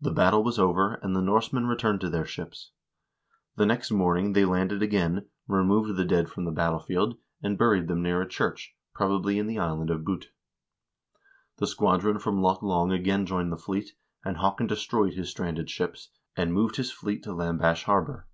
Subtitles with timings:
[0.00, 2.70] The battle was over, and the Norsemen returned to their ships.
[3.56, 6.94] The next morning they landed again, removed the dead from the 442 HISTORY OF THE
[6.94, 10.30] NORWEGIAN PEOPLE battlefield, and buried them near a church, probably in the island of Bute.
[11.56, 16.10] The squadron from Loch Long again joined the fleet, and Haakon destroyed his stranded ships,
[16.36, 18.28] and moved his fleet to Lam bash harbor.